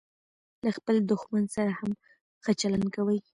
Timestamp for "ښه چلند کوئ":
2.43-3.17